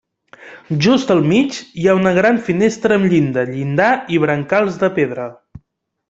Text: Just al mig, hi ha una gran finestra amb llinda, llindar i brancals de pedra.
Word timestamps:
Just 0.83 1.11
al 1.15 1.19
mig, 1.31 1.57
hi 1.81 1.85
ha 1.87 1.93
una 1.99 2.13
gran 2.17 2.39
finestra 2.47 2.97
amb 3.01 3.09
llinda, 3.11 3.43
llindar 3.53 3.91
i 4.17 4.21
brancals 4.25 4.79
de 4.85 4.89
pedra. 4.97 5.27